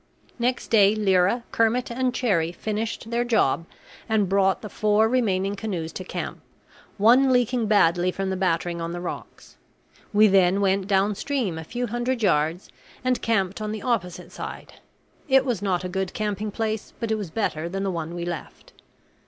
Next 0.39 0.69
day 0.69 0.95
Lyra, 0.95 1.43
Kermit, 1.51 1.91
and 1.91 2.11
Cherrie 2.11 2.51
finished 2.51 3.11
their 3.11 3.23
job, 3.23 3.67
and 4.09 4.27
brought 4.27 4.63
the 4.63 4.67
four 4.69 5.07
remaining 5.07 5.55
canoes 5.55 5.93
to 5.93 6.03
camp, 6.03 6.41
one 6.97 7.31
leaking 7.31 7.67
badly 7.67 8.09
from 8.11 8.31
the 8.31 8.35
battering 8.35 8.81
on 8.81 8.93
the 8.93 8.99
rocks. 8.99 9.57
We 10.11 10.25
then 10.25 10.59
went 10.59 10.87
down 10.87 11.13
stream 11.13 11.59
a 11.59 11.63
few 11.63 11.85
hundred 11.85 12.23
yards, 12.23 12.71
and 13.03 13.21
camped 13.21 13.61
on 13.61 13.71
the 13.71 13.83
opposite 13.83 14.31
side; 14.31 14.73
it 15.29 15.45
was 15.45 15.61
not 15.61 15.83
a 15.83 15.87
good 15.87 16.13
camping 16.15 16.49
place, 16.49 16.93
but 16.99 17.11
it 17.11 17.15
was 17.15 17.29
better 17.29 17.69
than 17.69 17.83
the 17.83 17.91
one 17.91 18.15
we 18.15 18.25
left. 18.25 18.73